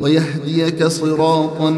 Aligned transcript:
ويهديك 0.00 0.86
صراطا 0.86 1.70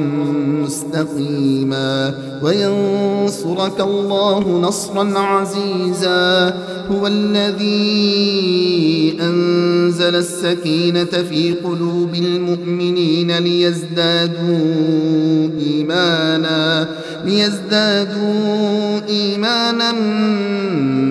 مستقيما 0.62 2.14
وينصرك 2.42 3.80
الله 3.80 4.60
نصرا 4.60 5.18
عزيزا 5.18 6.54
هو 6.90 7.06
الذي 7.06 7.82
أنزل 9.20 10.16
السكينة 10.16 11.04
في 11.04 11.52
قلوب 11.64 12.14
المؤمنين 12.14 13.38
ليزدادوا 13.38 14.40
إيمانا 15.60 16.88
ليزدادوا 17.24 19.00
إيمانا 19.08 19.92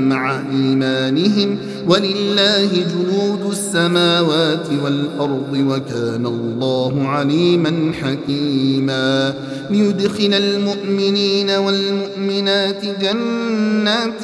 مع 0.09 0.39
إيمانهم 0.52 1.58
ولله 1.91 2.66
جنود 2.66 3.52
السماوات 3.52 4.68
والأرض 4.84 5.54
وكان 5.54 6.26
الله 6.26 7.08
عليما 7.08 7.91
حكيما. 8.02 9.34
ليدخل 9.70 10.34
المؤمنين 10.34 11.50
والمؤمنات 11.50 12.86
جنات 12.86 14.23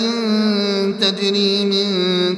تجري 1.01 1.65
من 1.65 1.85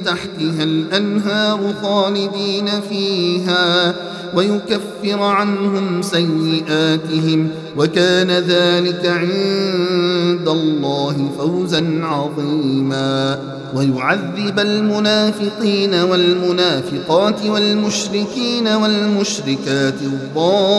تحتها 0.04 0.62
الأنهار 0.62 1.74
خالدين 1.82 2.66
فيها. 2.88 3.94
ويكفر 4.34 5.22
عنهم 5.22 6.02
سيئاتهم 6.02 7.48
وكان 7.76 8.30
ذلك 8.30 9.06
عند 9.06 10.48
الله 10.48 11.30
فوزا 11.38 12.00
عظيما. 12.02 13.38
ويعذب 13.76 14.58
المنافقين 14.58 15.94
والمنافقات 15.94 17.46
والمشركين 17.46 18.68
والمشركات 18.68 19.94
الظانين 20.02 20.70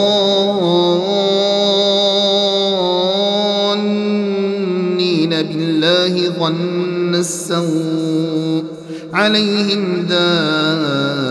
بالله 5.30 6.30
ظن 6.40 7.16
السوء 7.16 8.64
عليهم 9.14 10.06
دائرة 10.10 11.31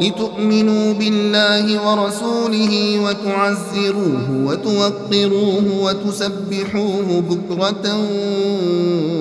لتؤمنوا 0.00 0.92
بالله 0.92 1.64
ورسوله 1.86 3.00
وتعزروه 3.04 4.26
وتوقروه 4.46 5.64
وتسبحوه 5.82 7.22
بكرة 7.30 7.86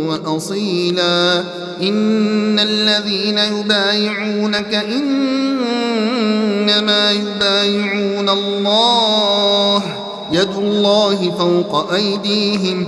وأصيلا. 0.07 1.43
إن 1.81 2.59
الذين 2.59 3.37
يبايعونك 3.37 4.73
إنما 4.97 7.11
يبايعون 7.11 8.29
الله 8.29 9.83
يد 10.31 10.55
الله 10.57 11.31
فوق 11.39 11.93
أيديهم 11.93 12.87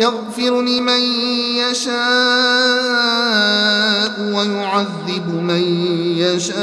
يغفر 0.00 0.62
لمن 0.62 1.00
يشاء 1.70 1.90
ويعذب 4.20 5.34
من 5.42 5.62
يشاء. 6.16 6.60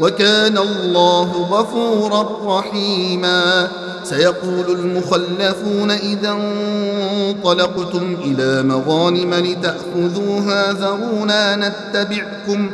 وكان 0.00 0.58
الله 0.58 1.32
غفورا 1.32 2.58
رحيما. 2.58 3.68
سيقول 4.04 4.64
المخلفون 4.68 5.90
إذا 5.90 6.30
انطلقتم 6.30 8.16
إلى 8.24 8.62
مغانم 8.62 9.34
لتأخذوها 9.34 10.72
ذرونا 10.72 11.56
نتبعكم. 11.56 12.70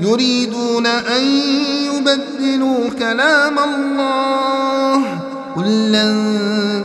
يريدون 0.00 0.86
أن 0.86 1.24
يبدلوا 1.94 2.90
كلام 2.98 3.58
الله. 3.58 5.20
قل 5.56 5.92
لن 5.92 6.84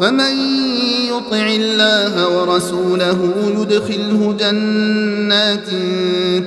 ومن 0.00 0.34
يطع 1.08 1.46
الله 1.46 2.28
ورسوله 2.28 3.18
يدخله 3.58 4.36
جنات 4.40 5.68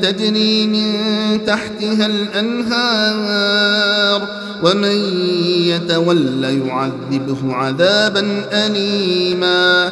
تجري 0.04 0.68
من 0.68 0.88
تحتها 1.46 2.06
الأنهار 2.06 3.48
ومن 4.64 4.96
يتول 5.68 6.44
يعذبه 6.44 7.54
عذابا 7.54 8.46
أليما. 8.52 9.92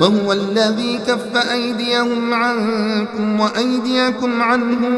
وهو 0.00 0.32
الذي 0.32 0.98
كف 1.06 1.36
أيديهم 1.52 2.34
عنكم 2.34 3.40
وأيديكم 3.40 4.42
عنهم 4.42 4.94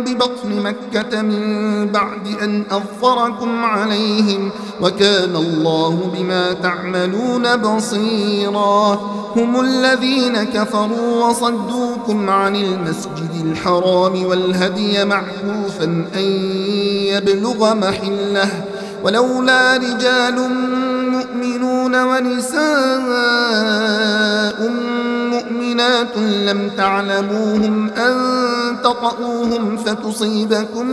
ببطن 0.00 0.62
مكة 0.64 1.22
من 1.22 1.86
بعد 1.86 2.26
أن 2.42 2.62
أظفركم 2.70 3.64
عليهم 3.64 4.50
وكان 4.80 5.36
الله 5.36 6.12
بما 6.14 6.52
تعملون 6.52 7.56
بصيرا. 7.56 9.00
هم 9.36 9.60
الذين 9.60 10.42
كفروا 10.44 11.26
وصدوكم 11.26 12.30
عن 12.30 12.56
المسجد 12.56 13.44
الحرام 13.44 14.26
والهدي 14.26 15.04
معكوفا 15.04 15.84
أن 16.14 16.24
يبلغ 17.12 17.74
محلة. 17.74 18.48
ولولا 19.04 19.76
رجال 19.76 20.34
مؤمنون 21.10 22.02
ونساء 22.02 23.00
مؤمنات 25.82 26.16
لم 26.16 26.70
تعلموهم 26.76 27.90
أن 27.90 28.82
تطؤوهم 28.84 29.76
فتصيبكم 29.76 30.86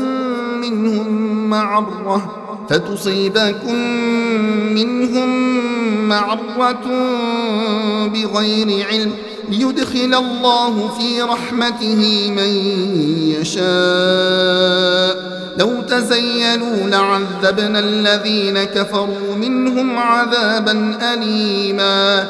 منهم 0.61 1.09
معرة 1.49 2.35
فتصيبكم 2.69 3.75
منهم 4.73 5.29
معرة 6.09 6.85
بغير 8.07 8.87
علم 8.87 9.11
ليدخل 9.49 10.15
الله 10.15 10.89
في 10.99 11.21
رحمته 11.21 12.31
من 12.31 12.49
يشاء 13.41 14.89
لو 15.57 15.81
تزينوا 15.81 16.89
لعذبنا 16.89 17.79
الذين 17.79 18.63
كفروا 18.63 19.35
منهم 19.35 19.97
عذابا 19.97 20.97
أليما 21.13 22.29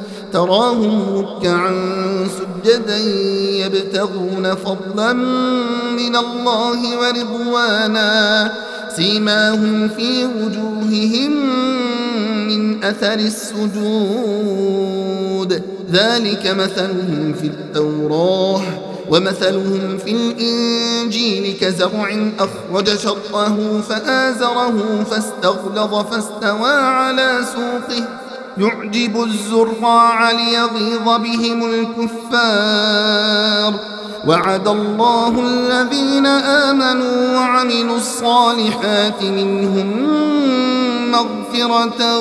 تراهم 0.33 1.17
ركعا 1.17 1.73
سجدا 2.27 2.97
يبتغون 3.65 4.55
فضلا 4.55 5.13
من 5.93 6.15
الله 6.15 6.99
ورضوانا. 6.99 8.51
سيماهم 8.95 9.89
في 9.89 10.25
وجوههم 10.25 11.31
من 12.47 12.83
أثر 12.83 13.13
السجود. 13.13 14.51
ذلك 15.91 16.47
مثلهم 16.47 17.33
في 17.41 17.47
التوراه 17.47 18.61
ومثلهم 19.09 19.97
في 19.97 20.11
الإنجيل 20.11 21.57
كزرع 21.61 22.31
أخرج 22.39 22.89
شطه 22.97 23.81
فآزره 23.81 25.03
فاستغلظ 25.11 25.95
فاستوى 25.95 26.71
على 26.71 27.39
سوقه. 27.55 28.20
يعجب 28.57 29.23
الزراع 29.23 30.31
ليغيظ 30.31 31.03
بهم 31.03 31.65
الكفار. 31.65 33.73
وعد 34.27 34.67
الله 34.67 35.39
الذين 35.39 36.25
آمنوا 36.25 37.37
وعملوا 37.37 37.97
الصالحات 37.97 39.23
منهم 39.23 40.07
مغفرة 41.11 42.19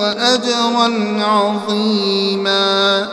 وأجرا 0.00 1.24
عظيما. 1.24 3.08